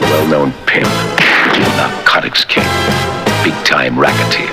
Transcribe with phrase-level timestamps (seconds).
[0.00, 0.88] Well-known pimp,
[1.76, 2.64] narcotics king,
[3.42, 4.52] big-time racketeer,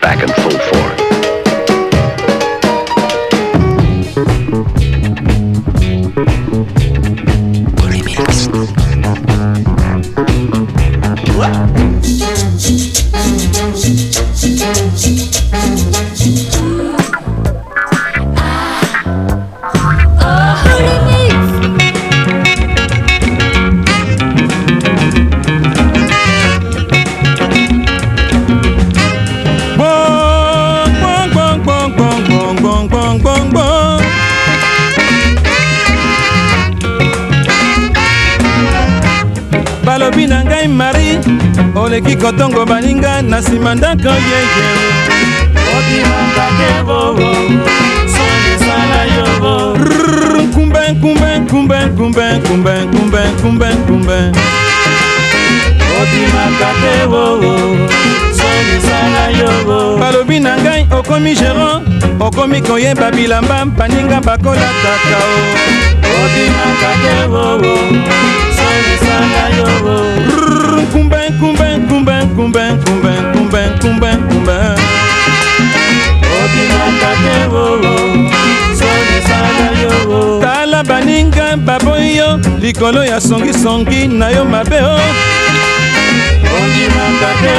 [0.00, 1.00] back in full force.
[6.54, 6.83] Gbong,
[41.94, 44.66] oleki kotongo baninga na nsima ndako yeye.
[45.76, 47.34] Obimaka te bobo
[48.14, 54.16] sonisala yo bo Rrrr, nkumbe nkumbe nkumbe nkumbe nkumbe nkumbe nkumbe nkumbe.
[56.00, 57.52] Obimaka te bobo
[58.38, 61.82] sonisala yo bo balobi na ngai okomi géron
[62.20, 67.74] okomi koyeba bilamba baninga bakolataka o obimaka te bobo
[68.56, 69.94] sonisala yo bo
[70.26, 70.86] Rrrr,
[72.36, 74.76] kumben kumben kumben kumben kumben
[76.44, 77.36] obimaka te
[78.78, 80.40] sonisala yo.
[80.40, 84.96] Tala baninga baboi yo likolo ya songisongi na yo mabe o
[86.56, 87.54] ondimaka te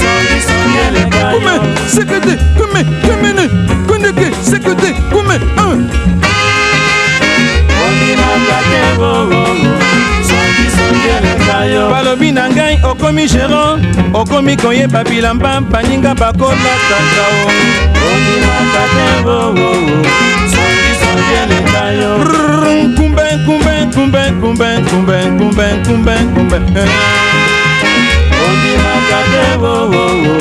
[0.00, 1.54] songisongi eleka yo.
[1.94, 3.44] Sekete kume kumene
[3.86, 5.74] kundeke sekete kume ah.
[7.84, 8.80] ondimaka te
[10.28, 11.88] songisongi eleka na yo.
[11.90, 13.80] Balobi na ngai okomi géron
[14.14, 17.48] okomi koyeba bilamba baninga bakolataka o
[18.08, 19.54] ondimaka te booo
[20.52, 22.10] sangisangeleka yo.
[22.96, 26.58] Kumbe kumbe kumbe kumbe kumbe kumbe kumbe kumbe.
[28.44, 30.38] Ondimaka te booo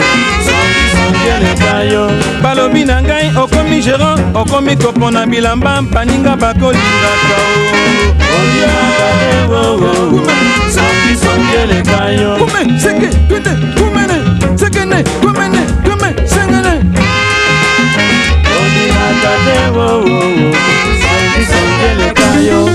[0.47, 2.03] sangisangeleka yo.
[2.43, 3.12] Balobi na ngai
[3.73, 7.37] okomi géran okomi kopona bilamba baninga bakolingaka
[12.79, 14.17] seke tute kumene
[14.57, 16.73] sekene kumene kume sengene.
[18.57, 20.51] Olingaka te wo wo wo
[21.01, 22.72] sangisongeleka yo.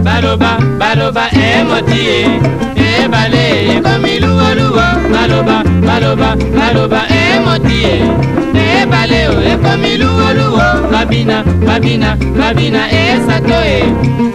[0.05, 9.97] Baloba baloba emoti ye ebale ekomi luwoluwo baloba baloba baloba emoti ye ebale o ekomi
[9.97, 13.85] luwoluwo babina babina babina esato ye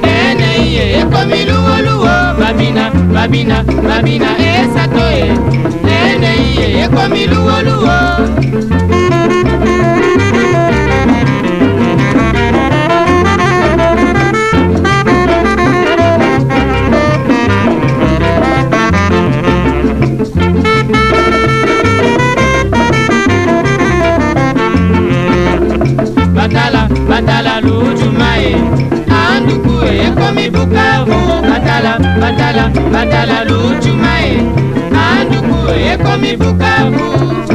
[0.04, 5.81] enei ye ekomi luwoluwo babina babina babina esato ye
[26.36, 28.56] Batala, batala lójú máyé,
[29.12, 29.74] à ń dùkú
[30.06, 30.88] èkó mi bùkà.
[31.50, 34.61] Batala, batala, batala lójú máyé.
[36.04, 37.51] come bukavu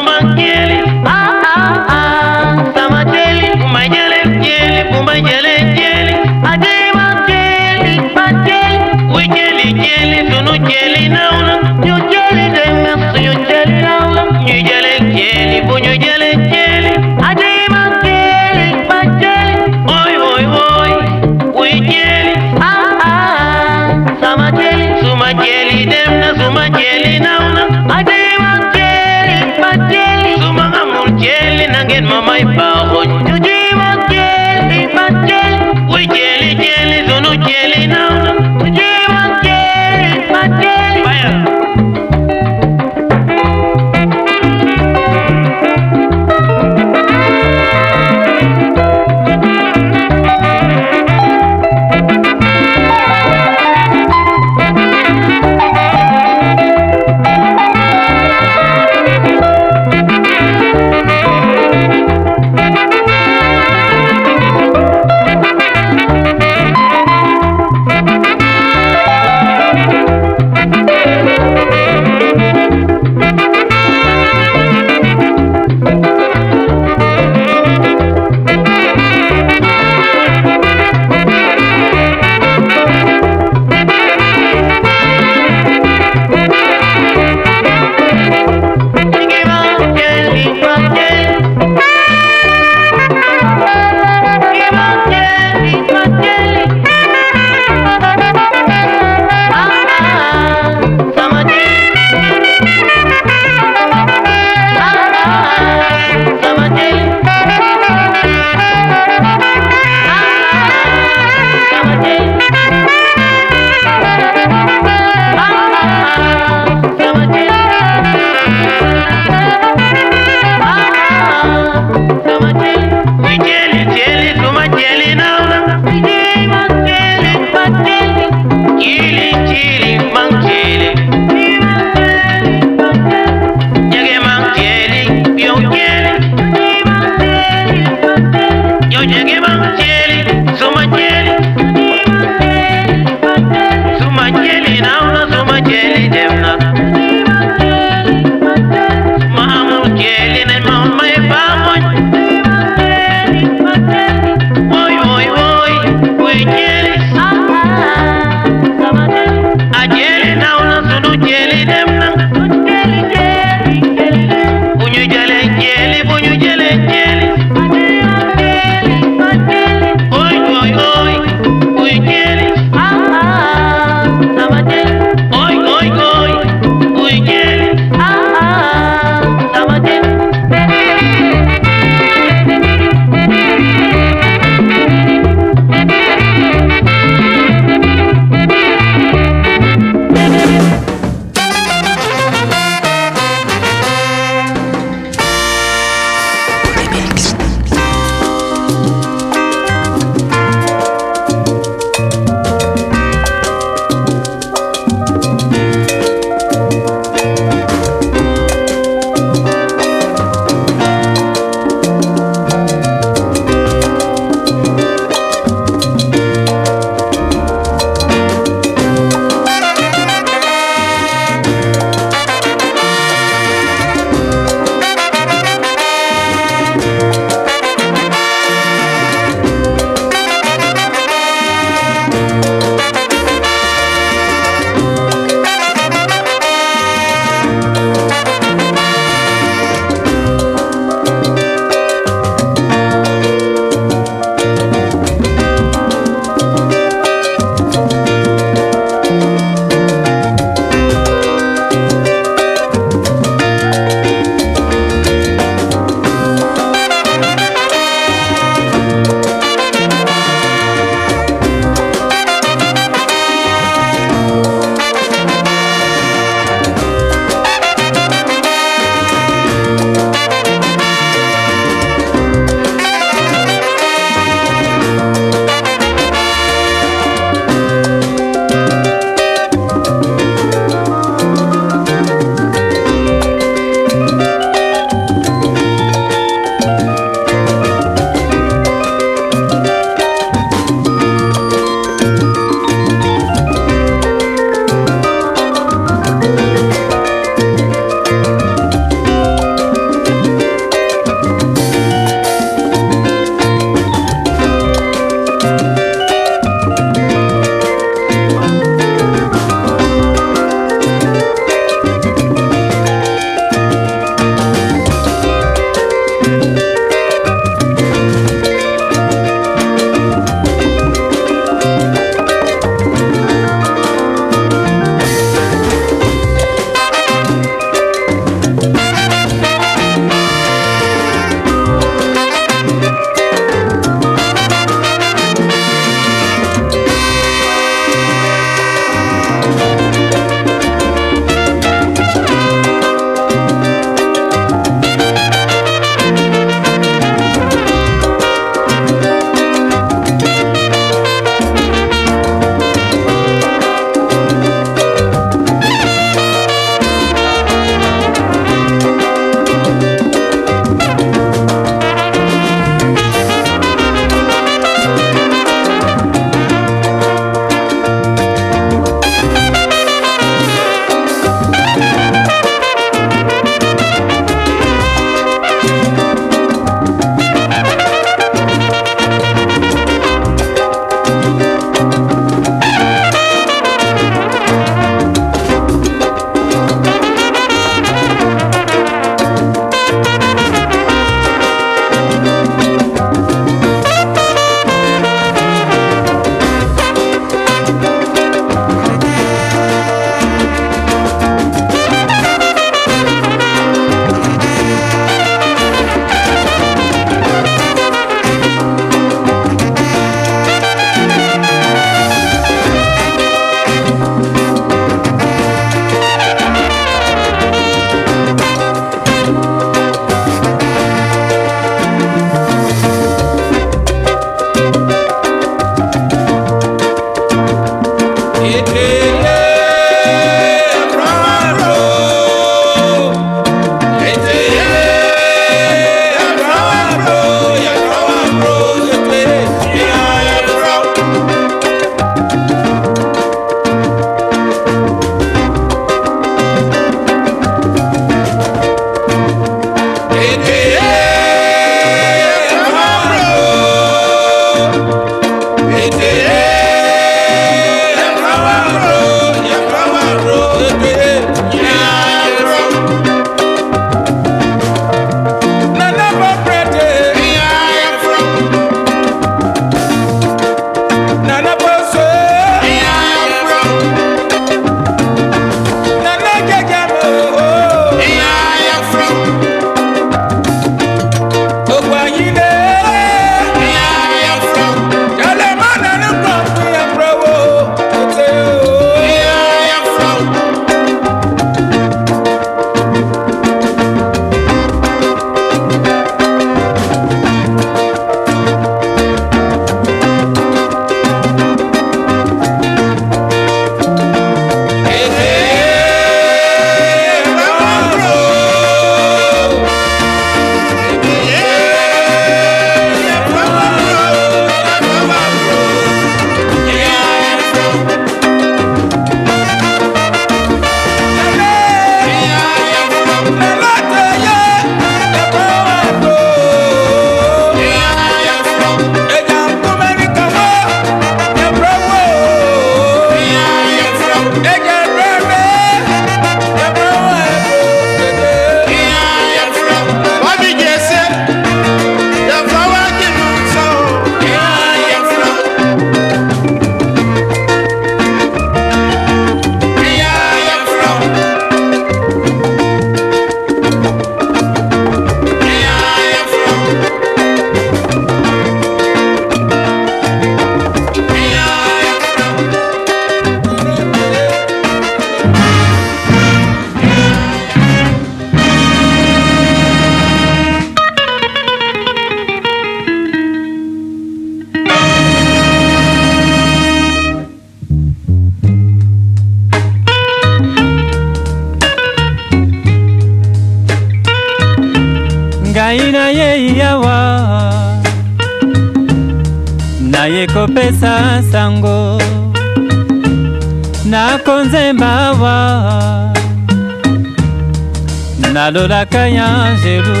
[598.51, 600.00] nalolaka ya nzelu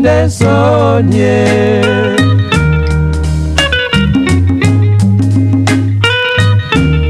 [0.00, 1.44] nde sonie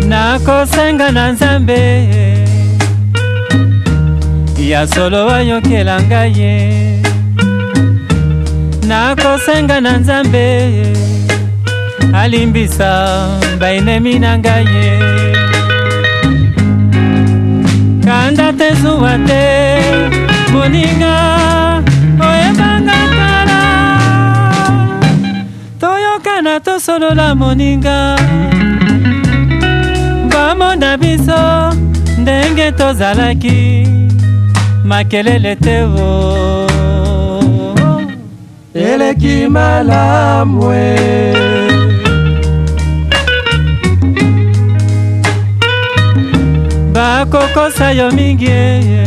[0.08, 2.08] nakosenga na nzambe.
[4.58, 6.38] Ya solo ayokela ngai.
[6.40, 7.00] Ye
[8.88, 10.46] nakosenga na nzambe.
[12.14, 12.90] Alimbisa
[13.60, 14.64] bainemi na ngai.
[14.64, 14.90] Ye
[18.04, 19.44] kanda te zuwa te
[20.52, 21.59] moninga
[26.90, 28.16] toyokana tosolola moninga.
[30.30, 31.72] Bamona biso
[32.18, 33.86] ndenge tozalaki.
[34.84, 36.66] Makelele te o
[38.74, 40.96] eleki malamwe.
[46.92, 49.06] Bakokosa yo mingi eye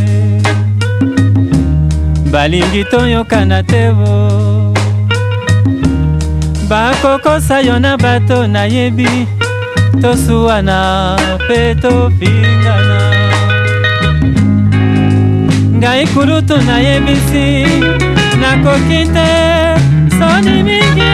[2.32, 4.23] balingi toyokana te o
[6.74, 9.28] bakokosa yo na bato nayebi
[10.02, 13.00] tosuwana mpe tofingana.
[15.78, 17.48] Ngai kulutu nayebisi
[18.42, 19.30] nakoki te
[20.18, 21.14] soni mingi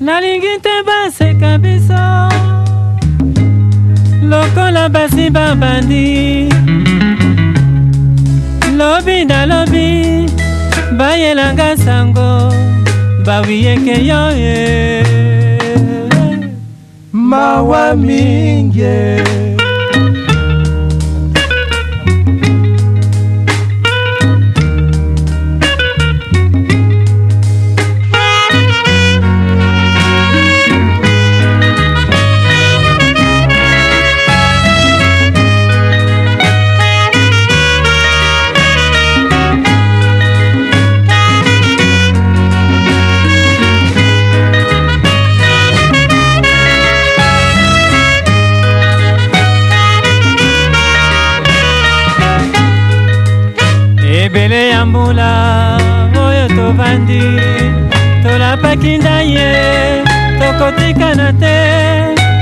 [0.00, 2.04] nalingi te baseka biso
[4.30, 6.48] lokola basi babandi.
[8.78, 9.86] Lobi na lobi
[10.98, 12.57] bayelanga sango
[13.28, 14.58] bawiyeke yo ye
[17.12, 19.57] mawa mingi eh.
[59.58, 60.04] Nda ye
[60.40, 61.56] tokotikana te.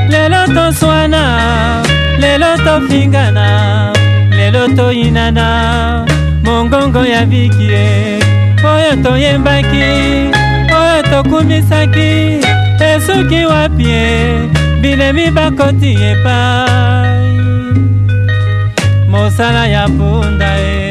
[0.08, 1.82] Lelo toswana
[2.18, 3.92] lelo tofingana
[4.30, 6.06] lelo toyinana.
[6.42, 8.18] Mongongo ya vikie
[8.64, 9.84] oyo toyembaki
[10.70, 12.40] oyo tokumisaki.
[12.80, 14.38] Esuki wapie
[14.80, 17.26] bilemi bakoti epai.
[19.08, 20.85] Mosala ya punda e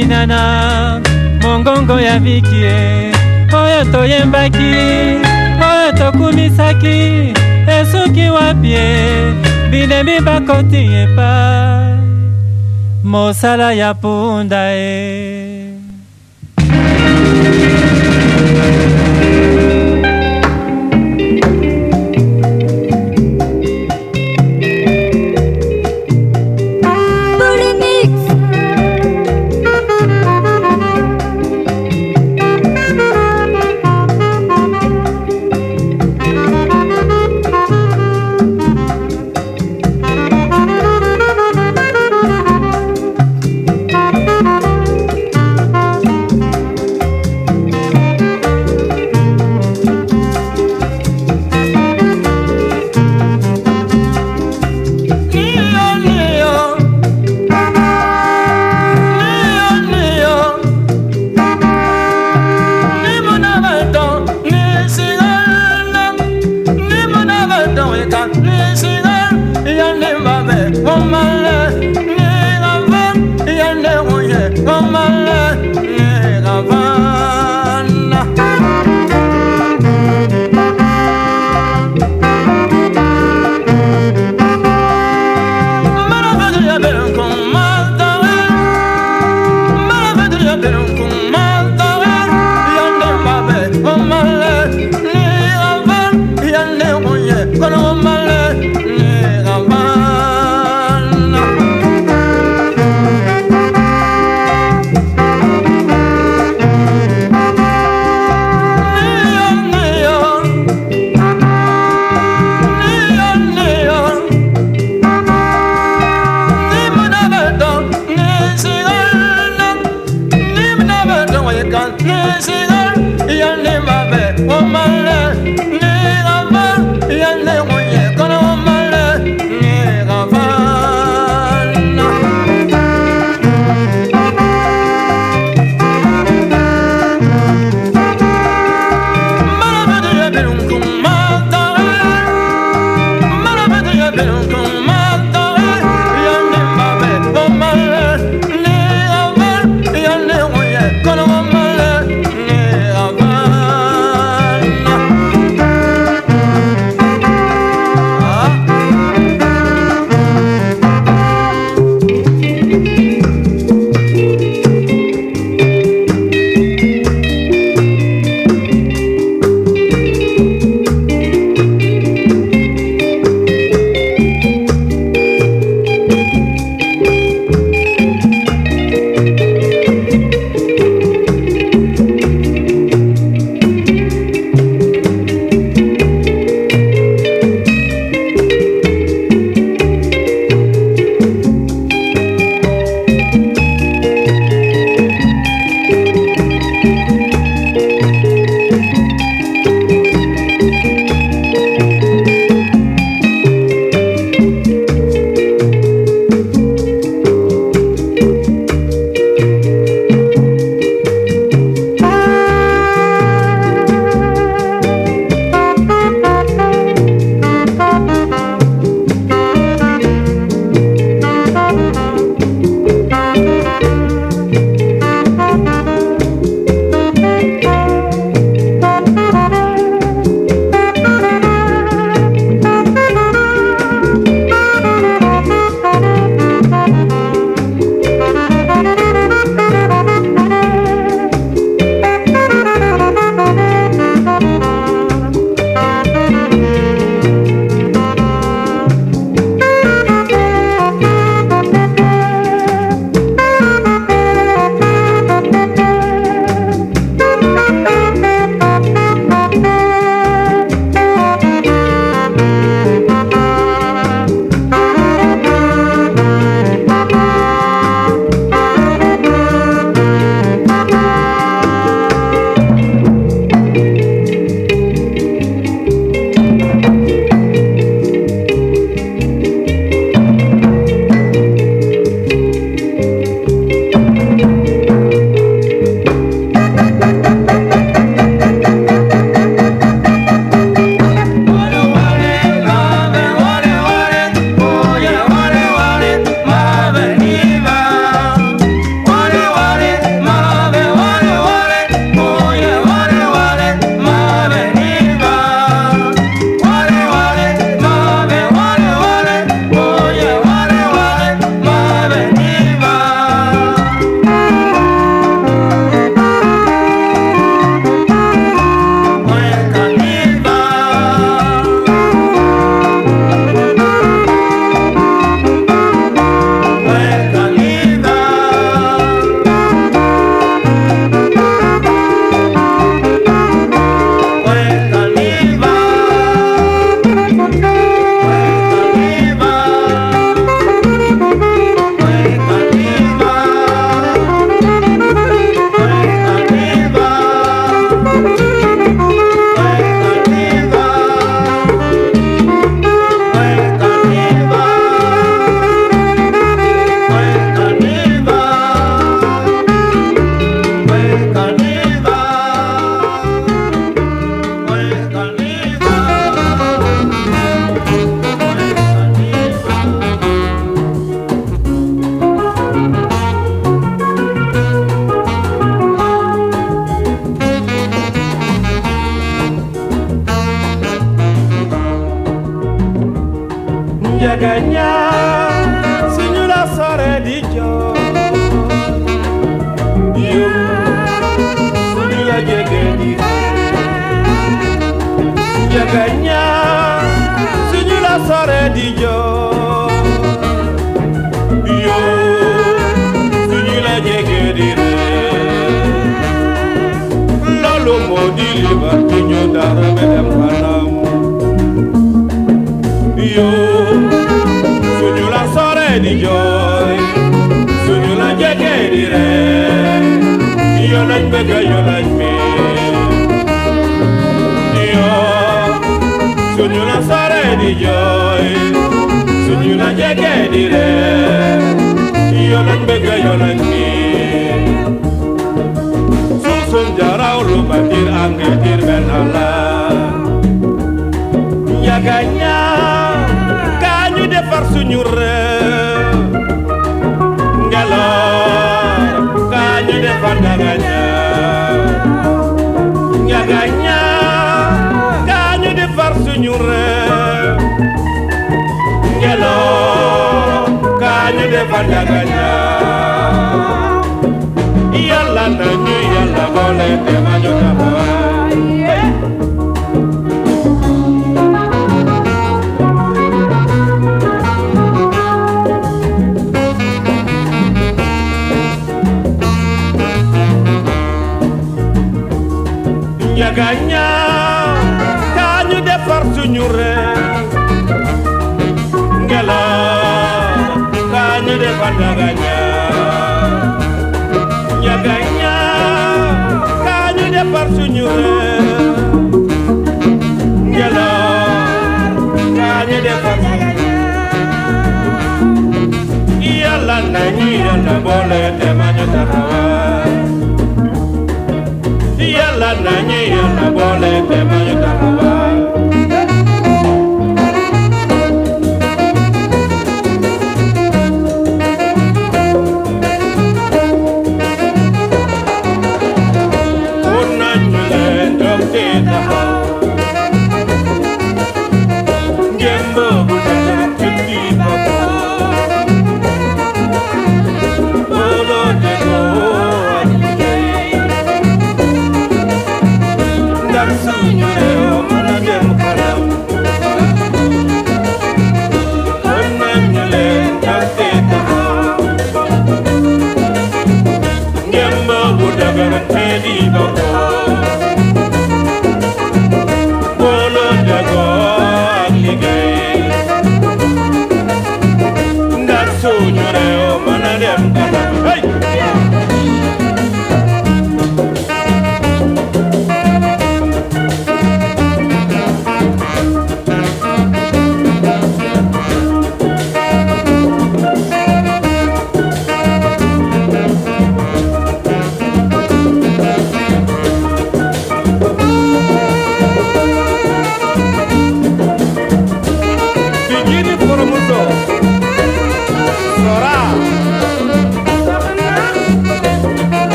[0.00, 1.00] lelo toyinana
[1.42, 3.12] mongongo ya vikie
[3.52, 4.74] oyo toyembaki
[5.60, 7.32] oyo tokumisaki
[7.66, 9.34] esuki wapie
[9.70, 11.98] bilemi bakoti epai
[13.04, 15.49] mosala ya punda e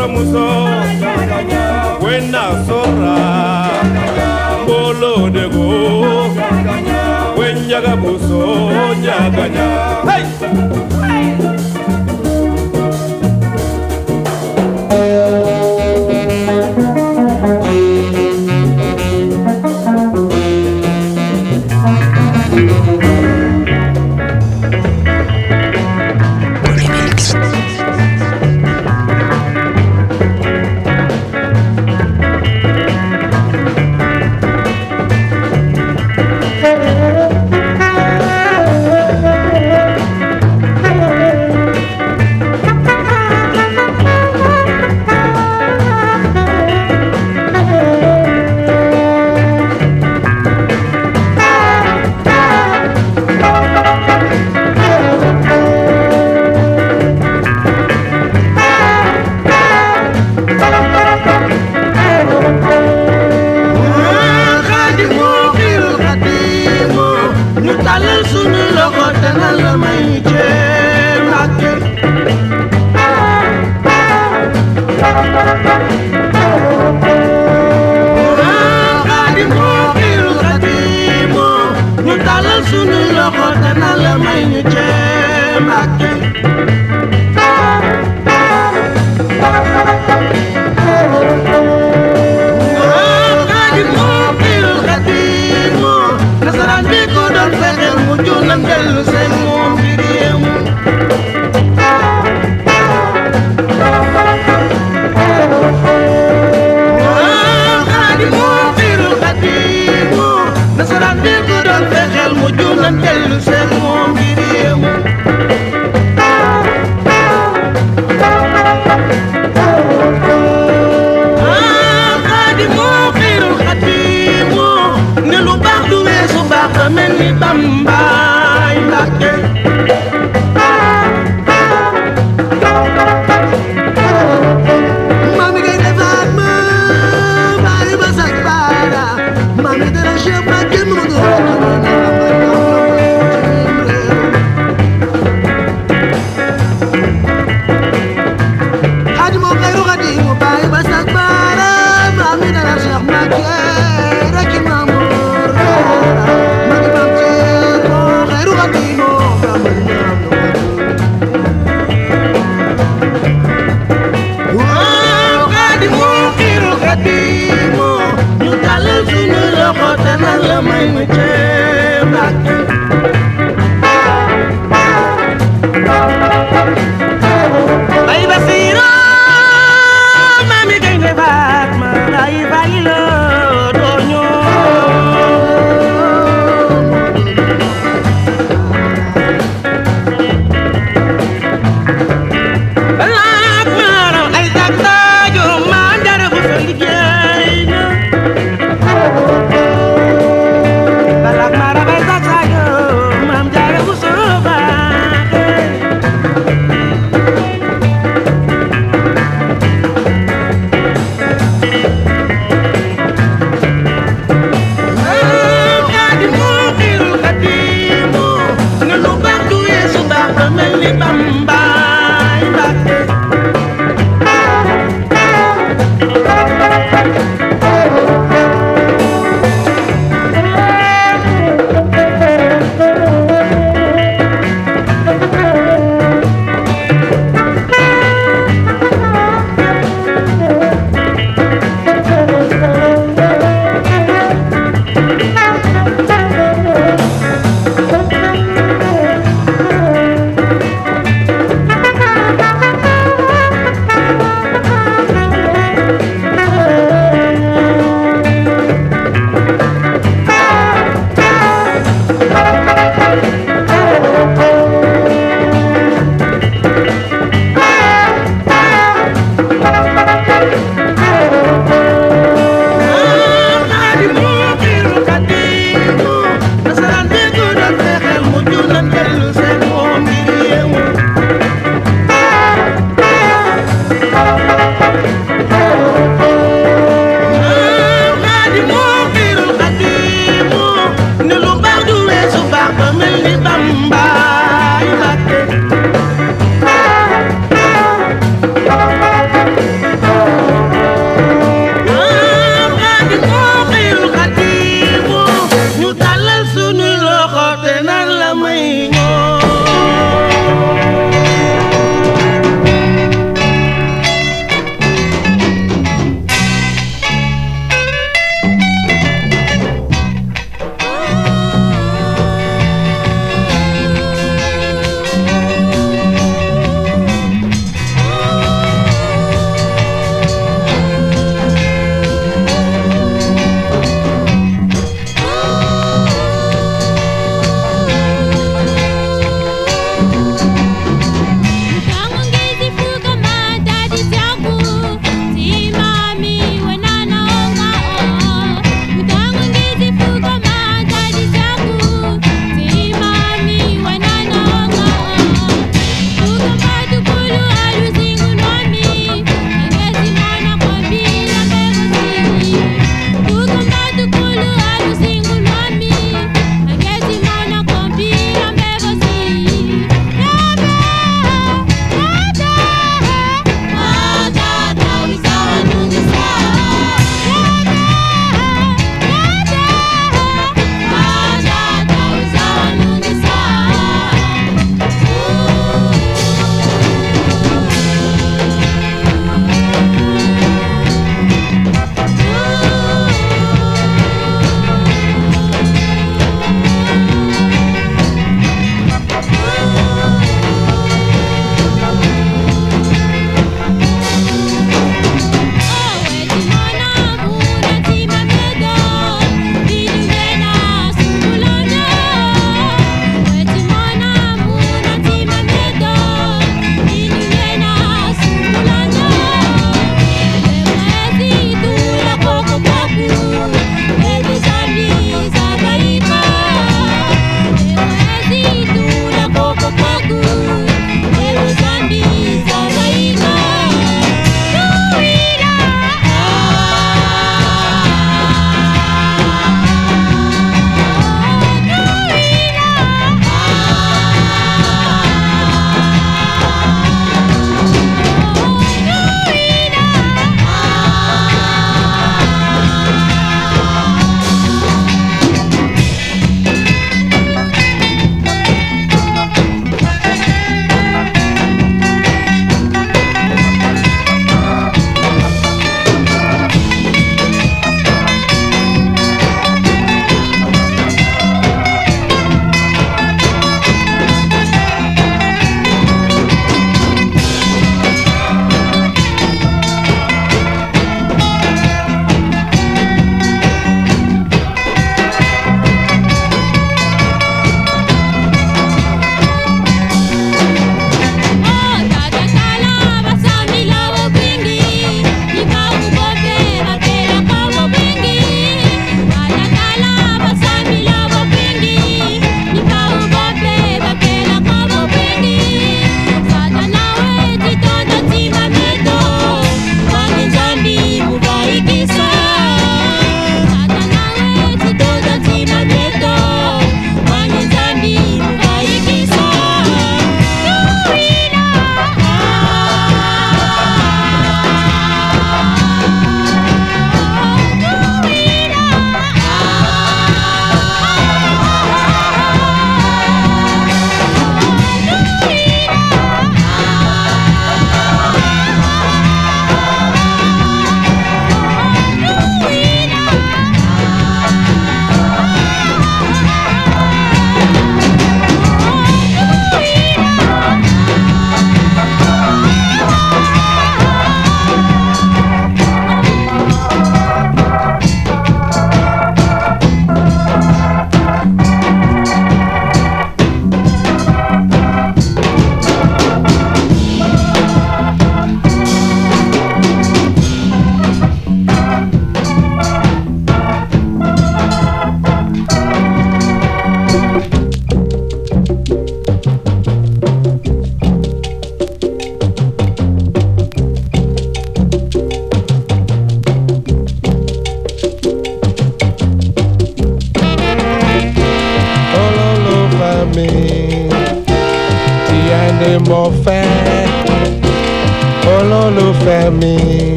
[0.00, 0.46] Pijina para musa
[2.00, 3.70] kwina sara
[4.66, 6.04] Bolo dego
[7.36, 8.70] Wenyaga buso
[9.02, 10.09] jaganya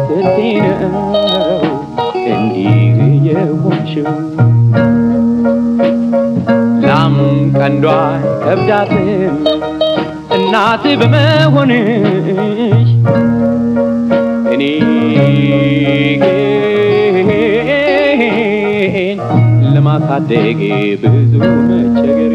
[0.00, 0.36] ስንቴ
[0.82, 0.94] ነው
[2.32, 2.78] እንዲህ
[3.28, 4.08] የሆንሽው
[6.86, 7.16] ላም
[7.58, 7.86] ቀንዷ
[8.44, 9.36] ከብዳትም
[10.36, 12.88] እናት በመሆንሽ
[14.54, 14.62] እኔ
[18.64, 19.18] ግን
[19.74, 20.60] ለማሳደግ
[21.04, 21.32] ብዙ
[21.68, 22.32] መቸገር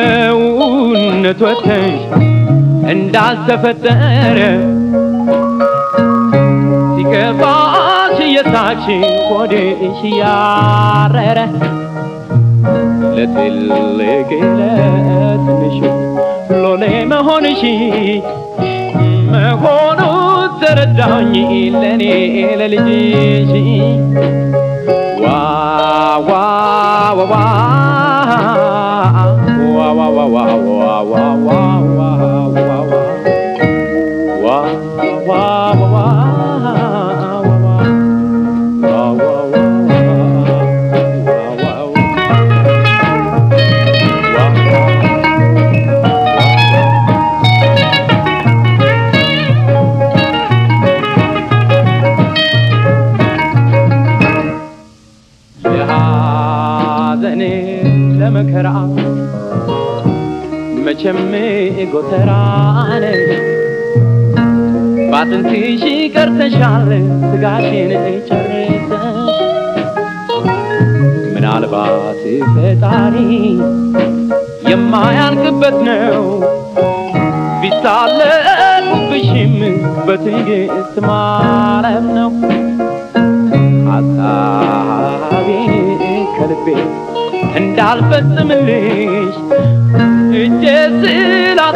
[0.00, 2.00] ከሰውነት ወጥተሽ
[3.18, 4.40] እንዳልተፈጠረ
[6.92, 8.86] ሲከፋሽ እየሳቅሽ
[9.30, 11.38] ሆድሽ ያረረ
[13.16, 14.28] ለትልቅ
[14.58, 15.78] ለትንሹ
[16.62, 16.82] ሎሌ
[17.12, 17.62] መሆንሽ
[19.32, 20.00] መሆኑ
[20.60, 21.34] ተረዳኝ
[21.74, 22.04] ለእኔ
[22.60, 23.52] ለልጅሽ
[25.22, 25.34] ዋ
[26.28, 26.32] ዋ
[61.10, 61.32] መቼም
[61.92, 62.30] ጎተራ
[63.02, 63.28] ነሽ
[65.10, 65.82] ባጥንትሽ
[66.14, 66.88] ቀርተሻል
[67.22, 67.92] ስጋሽን
[68.28, 68.82] ጨርሰሽ
[71.34, 72.20] ምናልባት
[72.54, 73.16] ፈጣሪ
[74.70, 76.24] የማያልቅበት ነው።
[77.62, 79.54] ቢታለቁብሽም
[80.06, 82.32] በትዕግስት ማለፍ ነው።
[83.88, 85.48] ሐሳቤ
[86.36, 86.66] ከልቤ
[87.58, 89.34] እንዳልፈጽምልሽ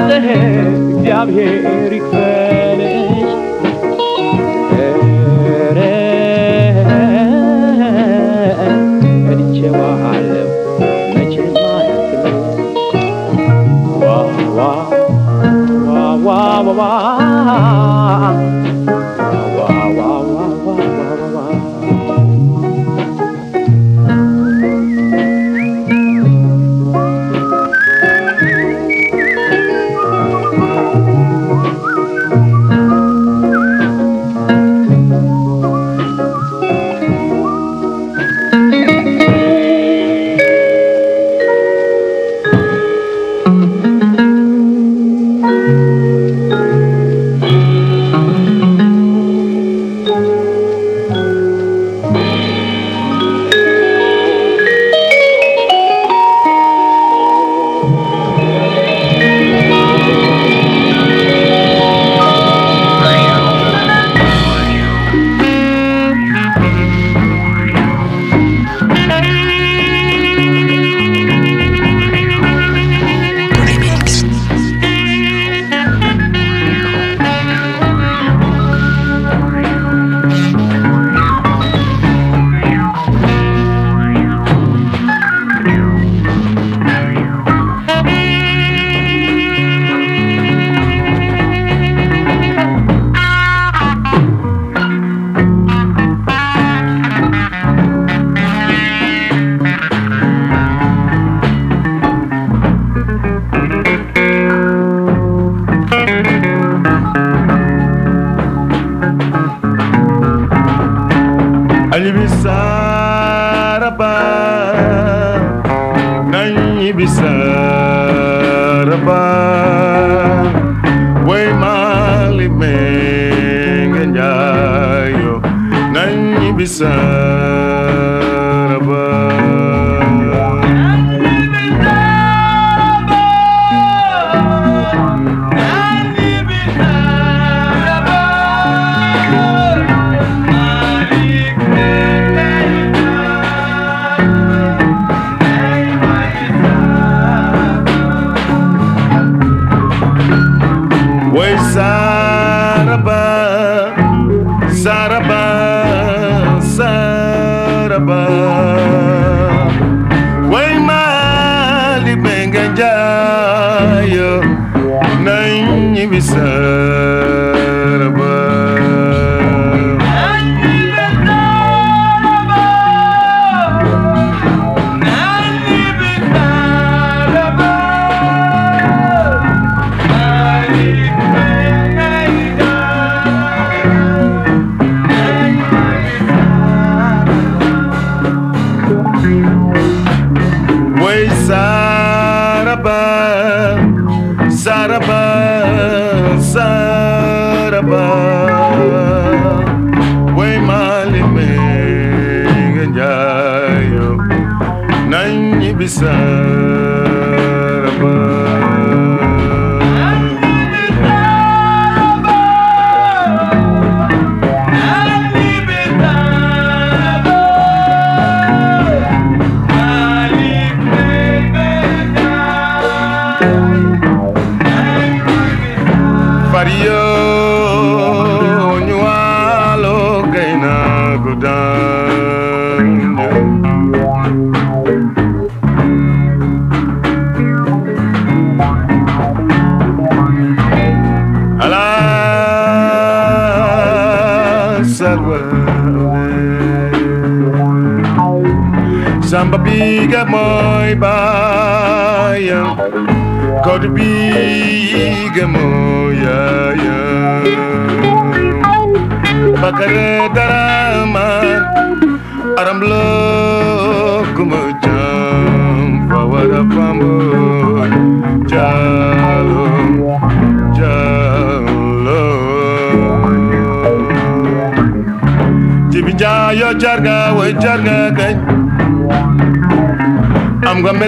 [0.02, 0.26] ስላጠረ
[0.90, 3.30] እግዚአብሔር ይክፈልሽ
[5.54, 5.78] ኧረ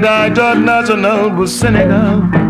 [0.05, 2.44] nga médaille d'or national bu Sénégal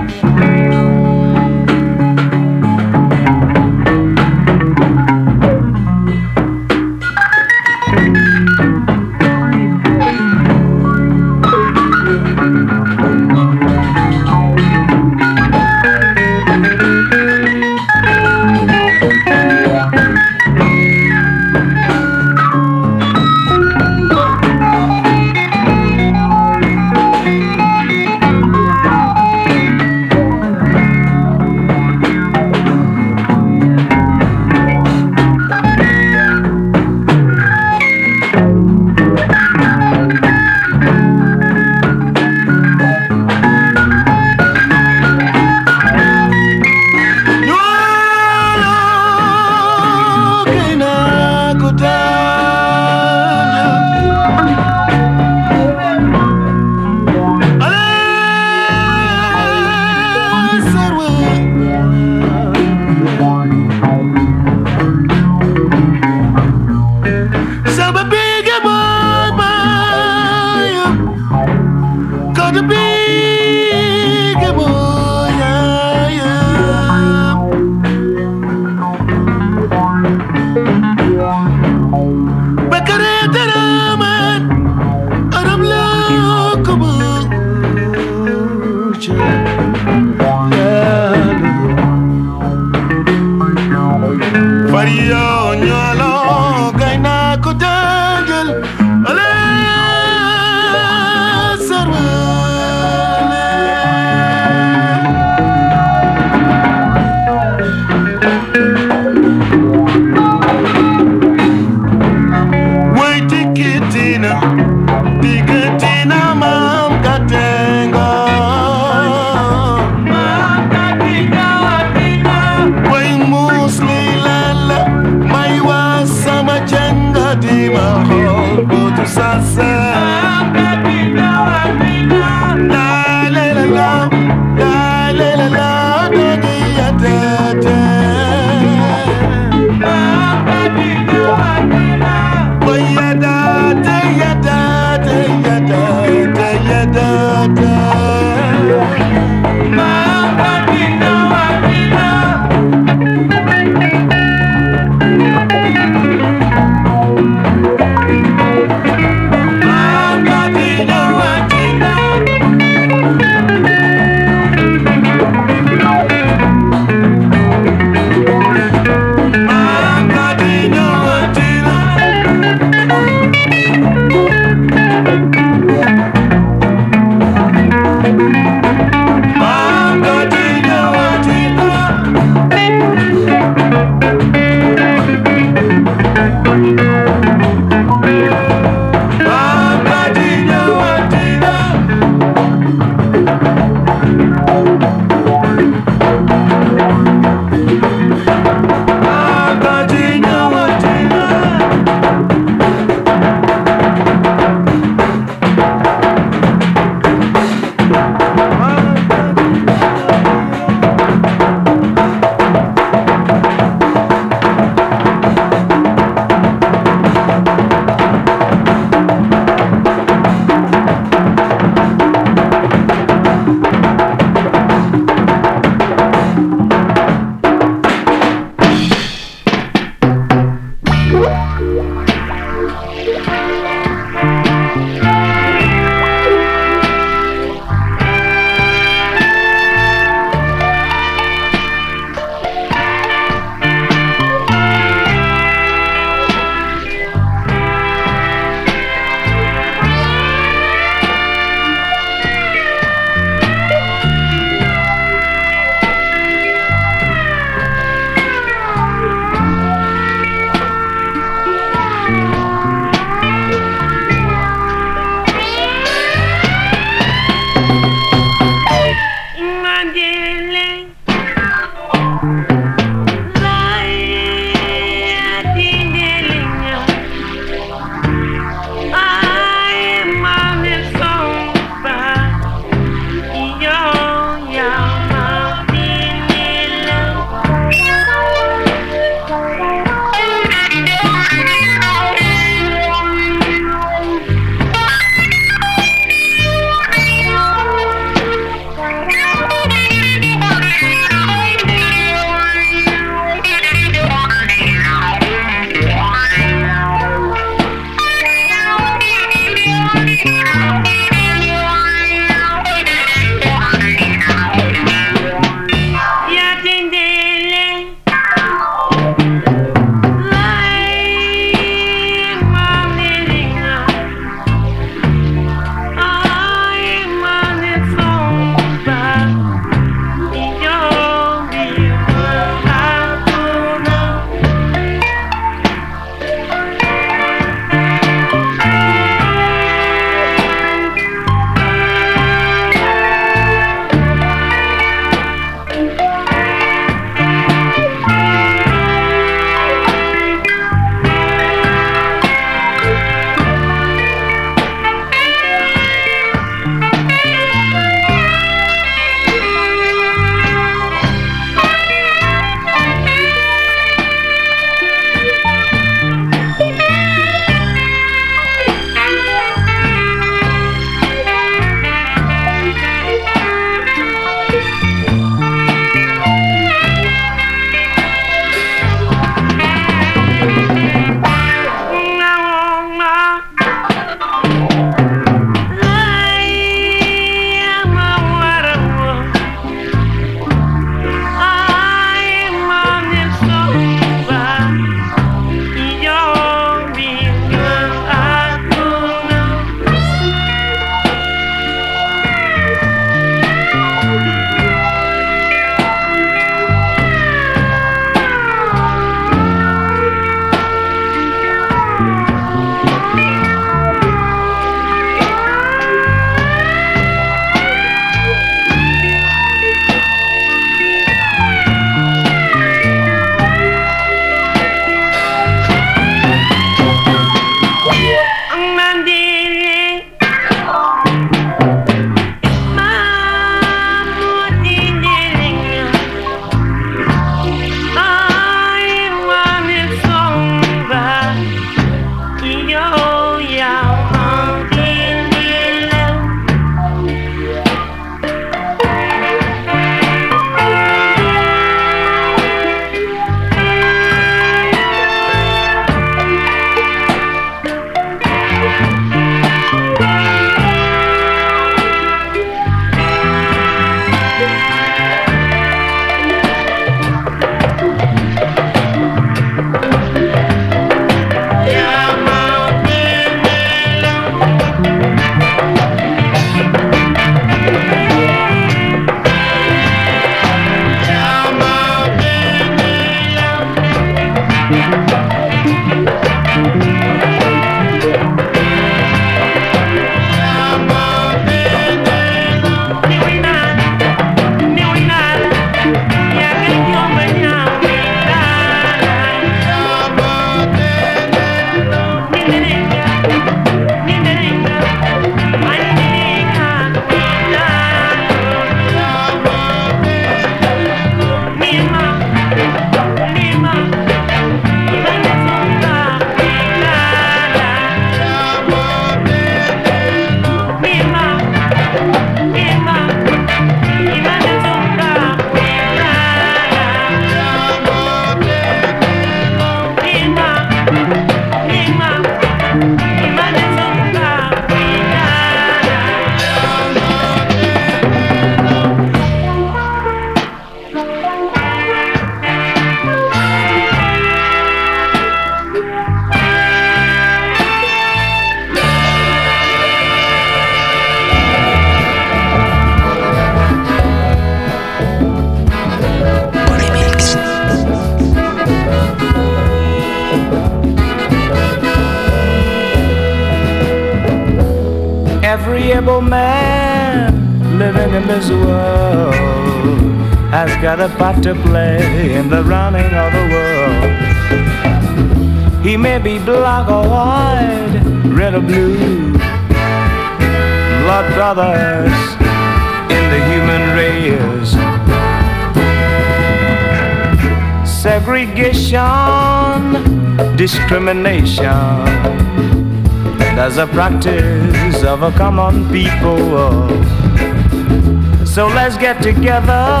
[593.58, 596.54] as a practice of a common people.
[596.56, 598.44] Oh.
[598.44, 600.00] So let's get together,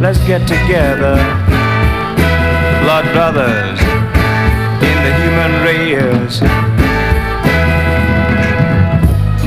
[0.00, 1.16] let's get together,
[2.82, 3.80] blood brothers
[4.82, 6.40] in the human race.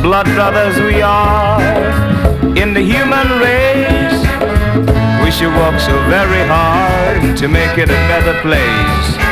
[0.01, 1.61] Blood brothers we are
[2.57, 4.21] in the human race.
[5.23, 9.30] We should work so very hard to make it a better place.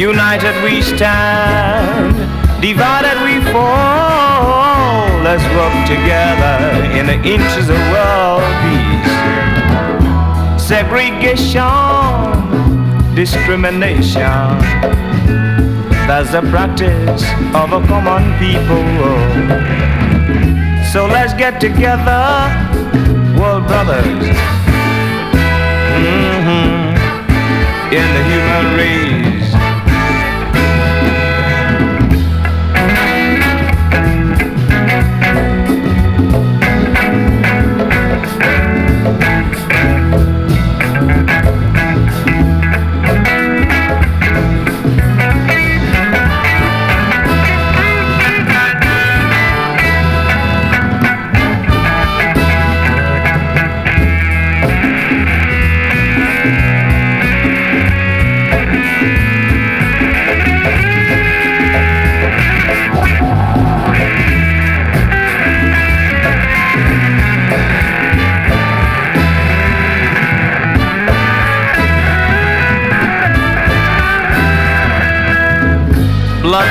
[0.00, 2.16] United we stand
[2.60, 5.08] Divided we fall.
[5.24, 6.56] Let's work together
[6.98, 9.16] in the interests of world peace.
[10.60, 11.64] Segregation,
[13.14, 14.58] discrimination.
[16.08, 17.24] That's the practice
[17.54, 18.84] of a common people.
[20.92, 22.48] So let's get together,
[23.38, 24.04] world brothers.
[25.96, 26.90] Mm-hmm.
[27.92, 29.09] In the human race.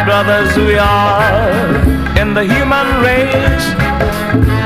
[0.09, 1.37] Brothers we are
[2.17, 3.65] in the human race.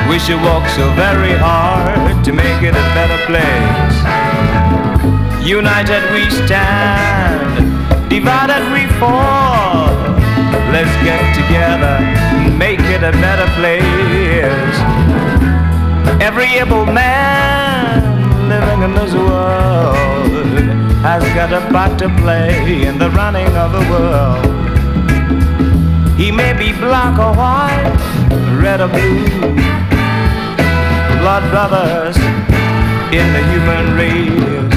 [0.10, 3.98] We should work so very hard to make it a better place.
[5.45, 7.60] United we stand,
[8.10, 9.91] divided we fall.
[10.72, 11.95] Let's get together
[12.45, 14.78] and make it a better place.
[16.24, 20.32] Every able man living in this world
[21.03, 24.62] has got a part to play in the running of the world.
[26.24, 27.84] He may be black or white,
[28.64, 29.28] red or blue.
[31.20, 32.16] Blood brothers
[33.12, 34.72] in the human race.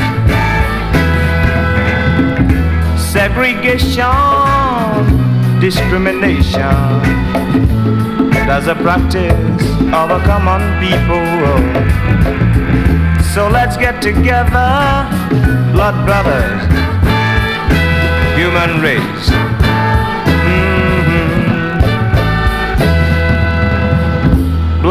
[2.99, 4.01] Segregation,
[5.61, 6.83] discrimination.
[8.49, 9.63] That's a practice
[9.95, 11.63] of a common people.
[13.33, 15.07] So let's get together,
[15.73, 16.67] blood brothers,
[18.35, 19.46] human race.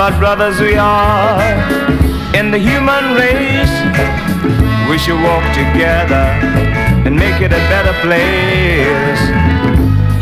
[0.05, 1.41] Blood brothers we are
[2.35, 3.75] in the human race.
[4.87, 6.25] We should walk together
[7.05, 9.21] and make it a better place.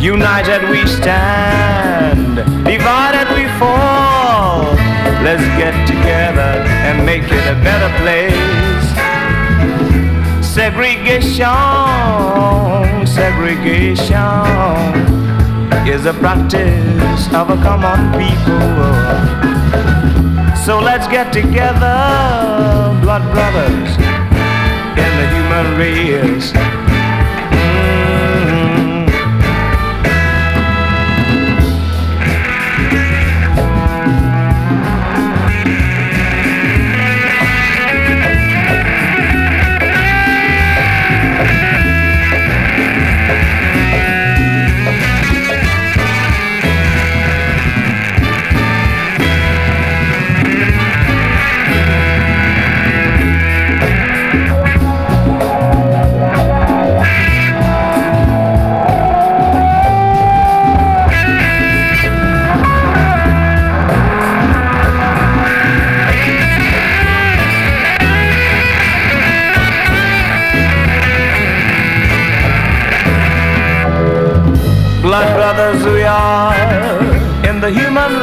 [0.01, 4.71] United we stand, divided we fall.
[5.21, 8.87] Let's get together and make it a better place.
[10.47, 11.43] Segregation,
[13.05, 14.13] segregation
[15.85, 19.42] is a practice of a common people.
[20.65, 23.97] So let's get together, blood brothers,
[24.95, 26.82] in the human race.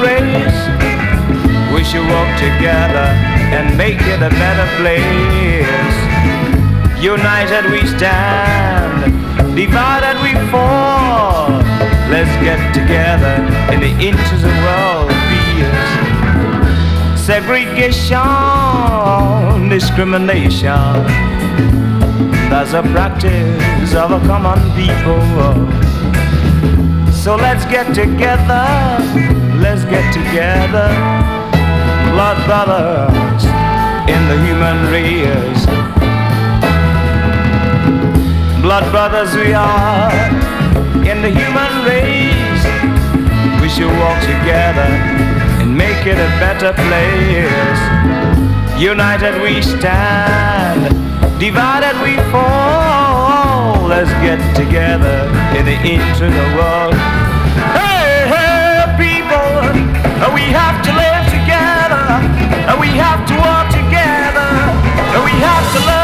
[0.03, 0.61] Race.
[1.75, 3.09] We should walk together
[3.57, 5.97] and make it a better place.
[7.01, 9.13] United we stand,
[9.57, 11.49] divided we fall.
[12.11, 13.37] Let's get together
[13.73, 15.91] in the interest of world peace.
[17.25, 18.19] Segregation,
[19.69, 21.07] discrimination.
[22.51, 25.23] That's a practice of a common people.
[27.13, 28.67] So let's get together,
[29.71, 30.91] let's get together,
[32.11, 33.45] blood brothers
[34.11, 35.65] in the human race.
[38.61, 40.11] Blood brothers we are
[41.11, 42.65] in the human race.
[43.63, 44.91] We should walk together
[45.61, 47.81] and make it a better place.
[48.77, 50.83] United we stand,
[51.39, 53.87] divided we fall.
[53.87, 55.77] Let's get together in the
[56.35, 57.20] the world.
[60.29, 62.05] We have to live together.
[62.69, 64.49] And we have to work together.
[65.25, 66.00] We have to love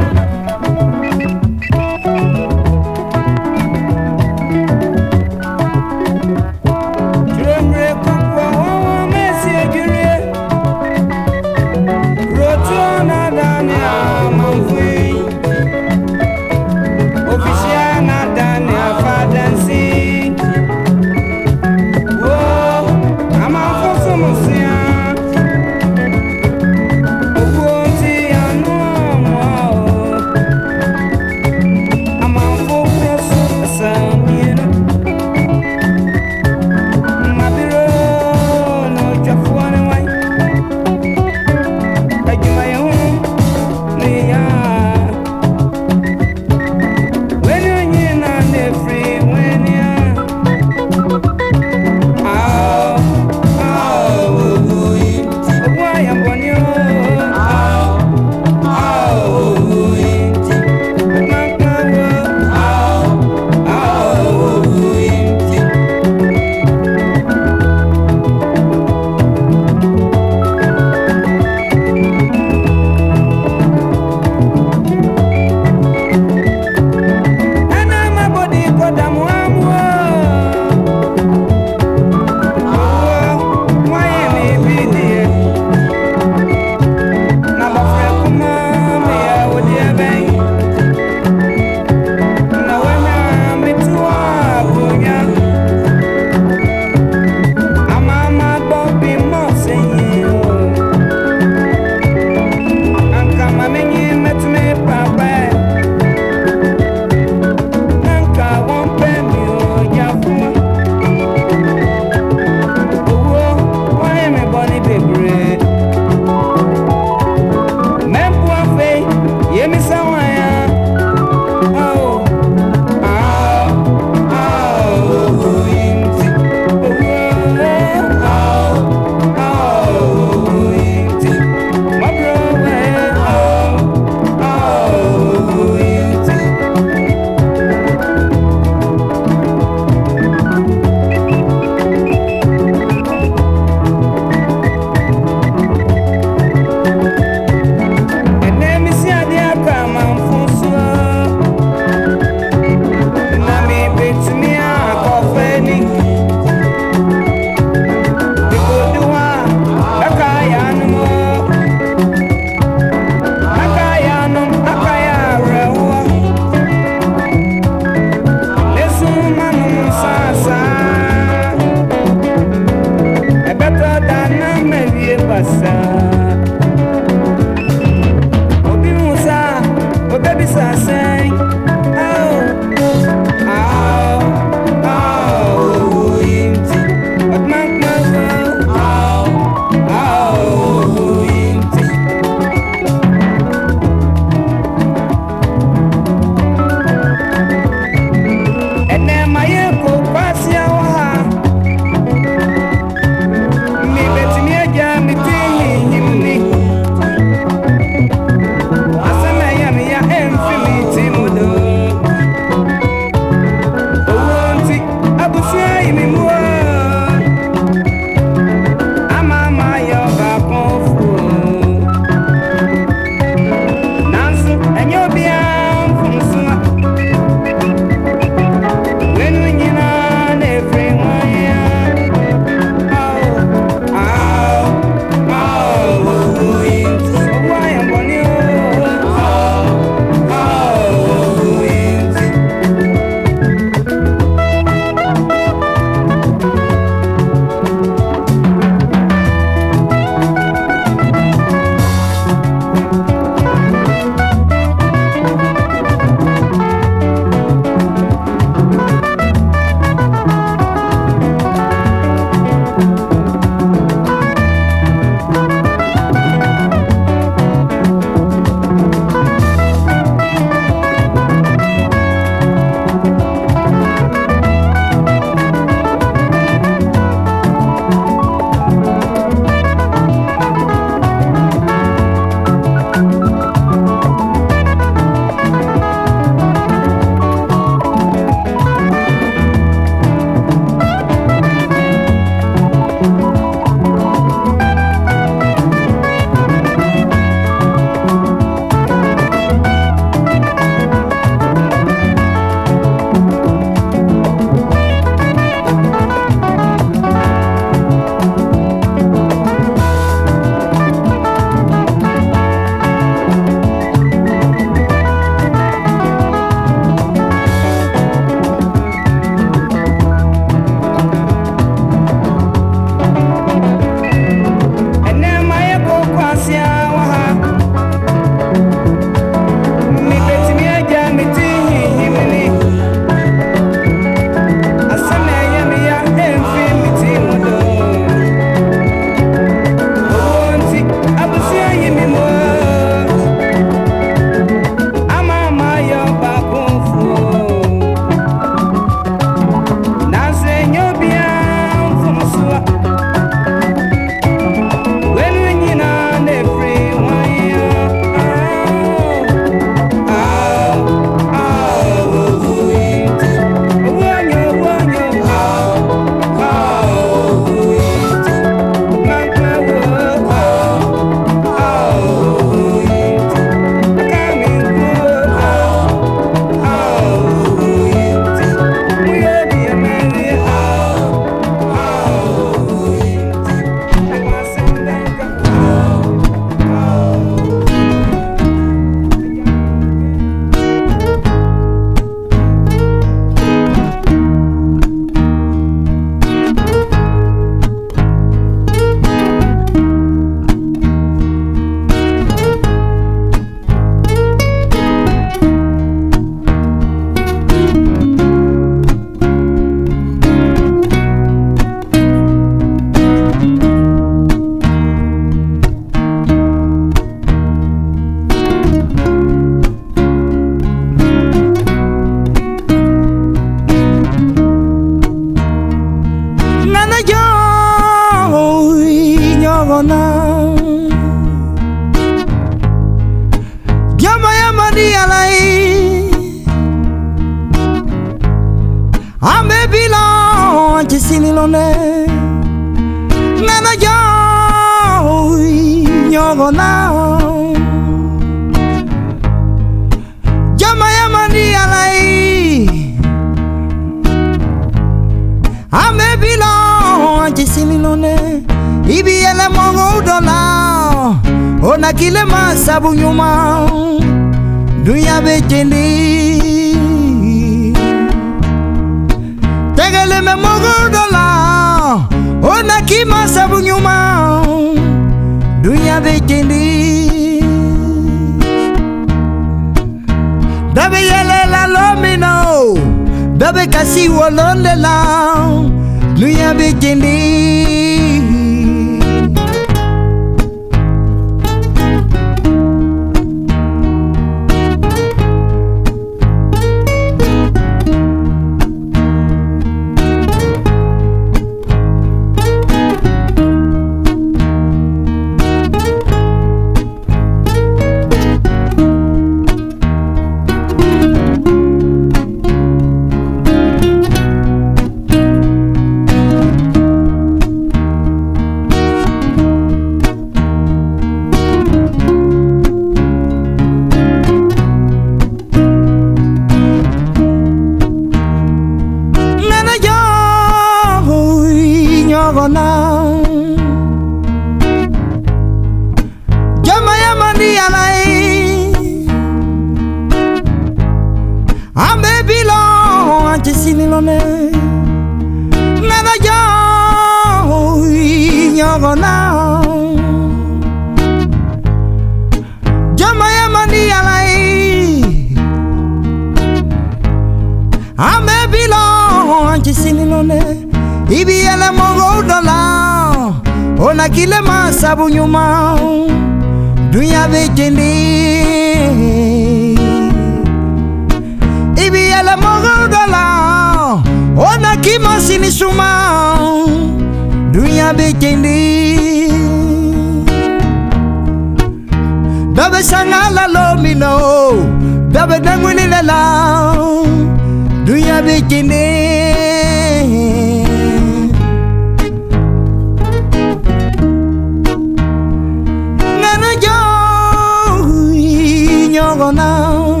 [599.10, 600.00] nongo now.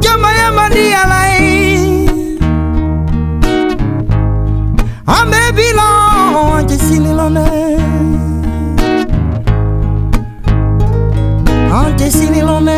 [0.00, 2.38] Jama yama realize
[5.06, 7.46] I may be long to see Nilone.
[11.70, 12.68] Oh, Aunt Jessini Lone.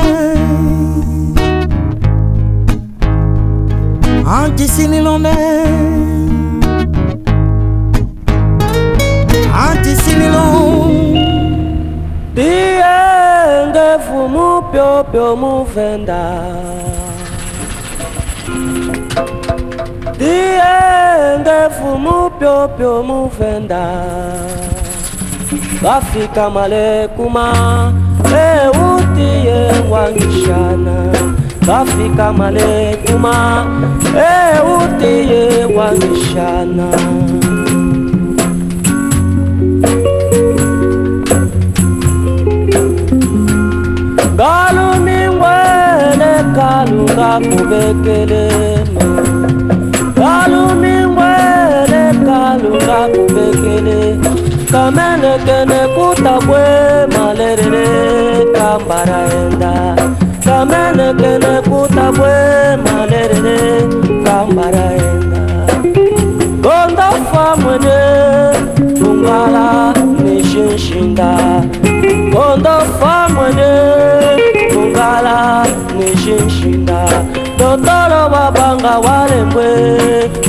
[4.26, 5.53] Aunt oh, Jessini Lone.
[25.84, 27.46] Rafika malekuma
[28.44, 29.58] eutiye
[29.90, 30.96] wangishana.
[31.68, 33.34] Rafika malekuma
[34.16, 36.88] eutiye wangishana.
[45.04, 49.04] Galumingwele kalunga kubekelema
[50.16, 54.33] Galumingwele kalunga kubekelema
[54.74, 56.62] kubekele kamenekene kutabwe
[57.14, 57.86] malerere
[58.54, 59.72] kambara enda.
[60.44, 62.32] Kamenekene kutabwe
[62.84, 63.58] malerere
[64.24, 65.42] kambara enda.
[66.62, 67.98] Gonda famwene
[69.08, 69.94] ungala
[70.24, 71.30] nishinshinda
[72.32, 73.70] gonda famwene
[74.76, 75.66] ungala
[75.98, 76.98] nishinshinda
[77.58, 79.68] dotoro babanga walembwe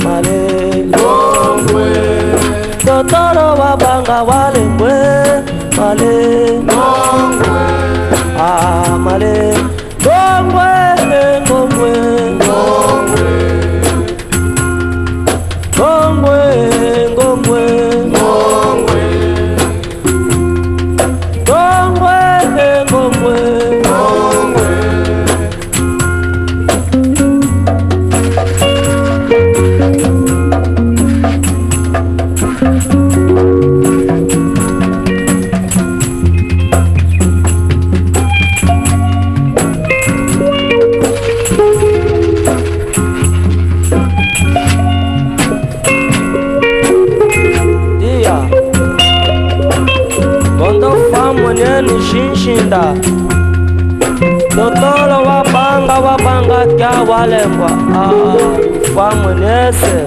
[0.04, 1.35] malengongwe
[2.86, 4.92] totoro wabanga walengwe
[5.76, 6.16] male.
[6.68, 7.64] Nongwe
[8.38, 9.36] ah male.
[10.04, 10.70] Nongwe
[57.08, 57.70] wale kwa
[58.94, 59.14] kwa ah, ah.
[59.14, 60.06] mwenese.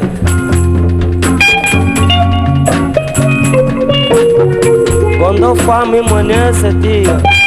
[5.19, 7.38] Quando fome mwenese tia.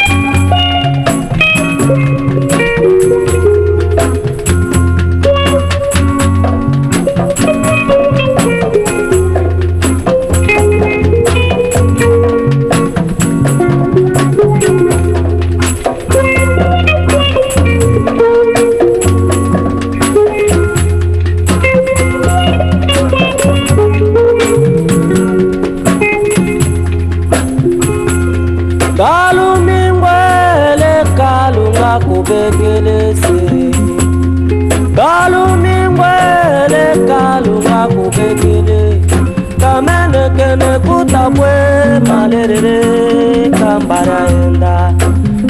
[44.02, 44.92] Kambara enda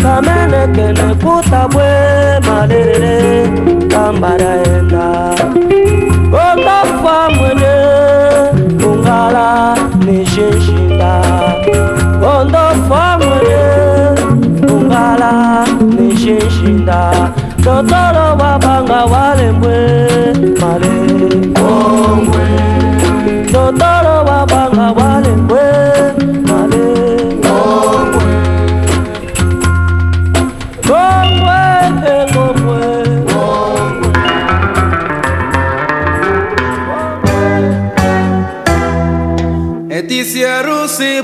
[0.03, 1.91] kamenekene kuta bwe
[2.47, 3.49] malerere
[3.89, 5.07] kambara enda
[6.45, 7.75] otafa mwene
[8.89, 11.13] ungala nishinshinda
[12.33, 13.63] ondofa mwene
[14.73, 15.33] ungala
[15.99, 17.01] nishinshinda
[17.65, 19.77] totolo wabanga walembwe
[20.61, 20.93] male.
[21.63, 22.32] Ongwe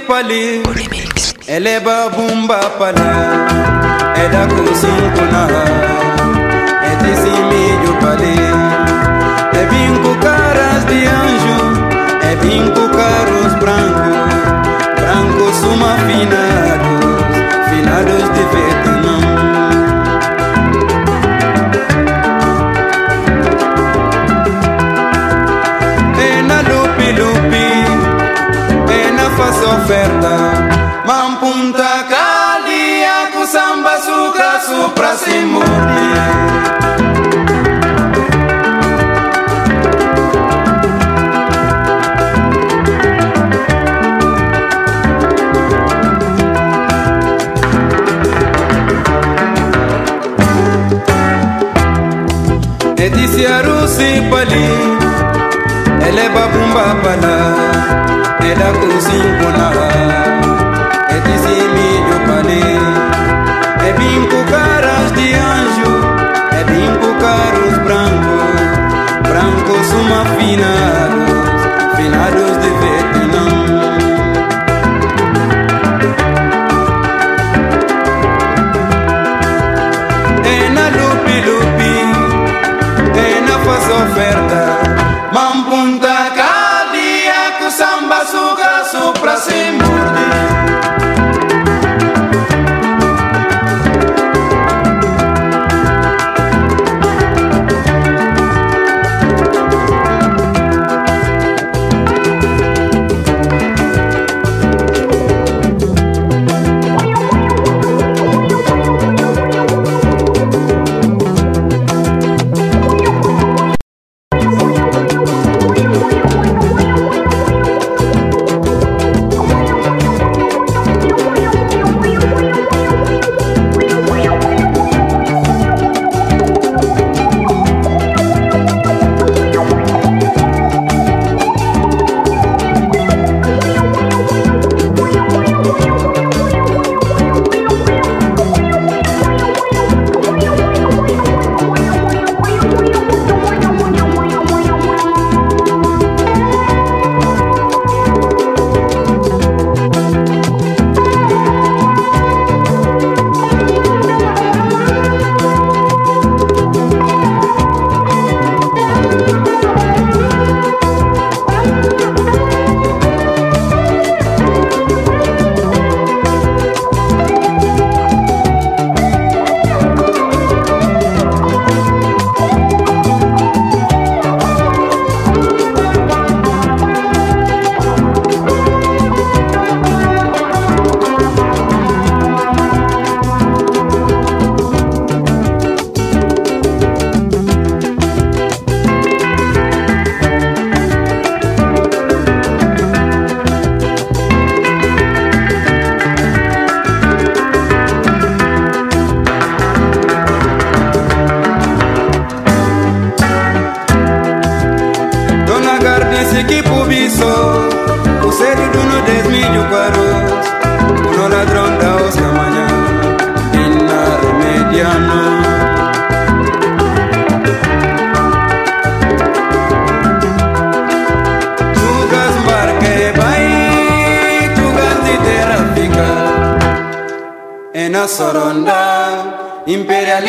[0.09, 0.63] pali.
[1.47, 3.11] Ele ba bumba pala.
[4.23, 5.43] Ela É kuna.
[6.91, 8.39] Eti similho pali.
[9.61, 11.59] É vim com caras de anjo
[12.23, 14.09] é vim com carros branco
[14.97, 16.58] branco suma fina.
[53.47, 54.67] Rusi Pali.
[56.09, 57.37] Eleba Bumba Pala
[58.41, 60.28] Ela Kusin Kuna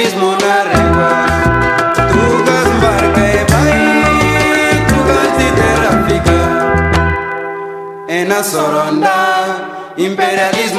[0.09, 1.13] mismo la regua.
[2.11, 5.29] Tu gas barca e bai, tu gas
[5.59, 6.41] terra fica.
[8.07, 9.17] En la soronda,
[9.97, 10.78] imperialismo.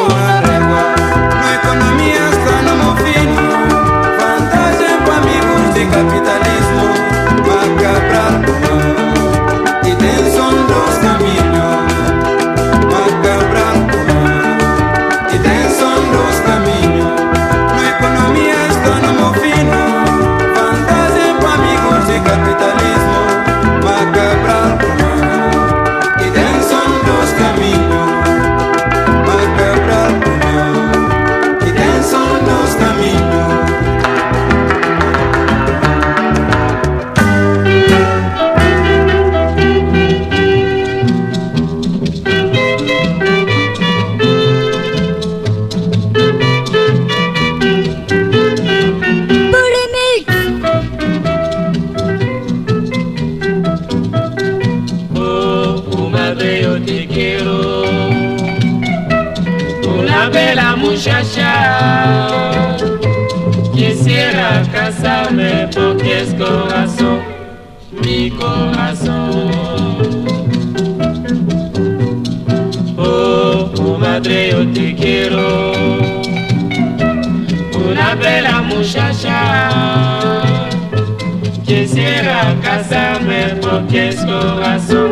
[83.71, 85.10] porque es corazón.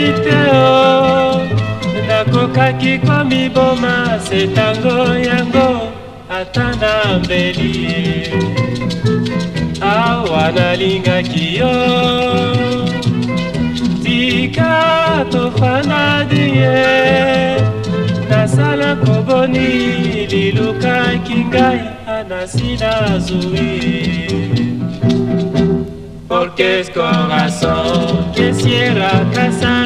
[0.00, 1.46] Balingaki te o
[2.08, 5.92] nakokaki komiboma se tango yango
[6.28, 8.28] ata na mbeli.
[9.82, 11.74] Awa nalingaki yo
[14.02, 17.56] tika tofanadi ye
[18.28, 23.70] nasala koboni lilukaki ngai anasi nazwi
[26.28, 29.79] Porque es corazón Quisiera casarme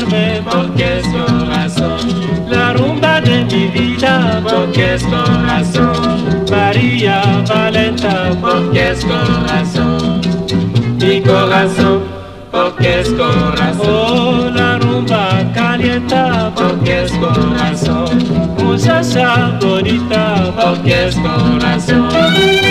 [3.25, 6.45] de porque es corazón.
[6.51, 10.21] María Valenta porque es corazón.
[10.99, 12.03] Mi corazón
[12.51, 14.55] porque es corazón.
[14.55, 18.55] La rumba calienta porque es corazón.
[18.59, 22.64] Muchacha bonita porque es corazón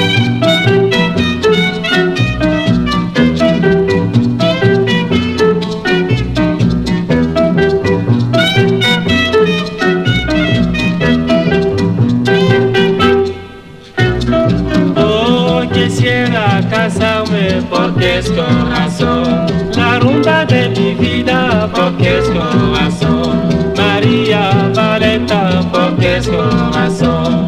[16.83, 19.45] casarme porque es corazón.
[19.75, 23.47] La rumba de mi vida porque es corazón.
[23.77, 27.47] María Valenta porque es corazón.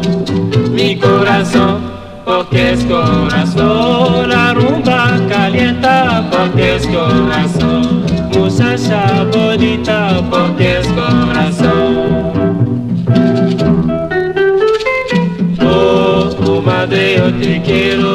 [0.72, 1.80] Mi corazón
[2.24, 4.30] porque es corazón.
[4.30, 8.06] La rumba calienta porque es corazón.
[8.32, 11.96] Muchacha bonita porque es corazón.
[15.60, 18.05] Oh, oh madre, yo te quiero.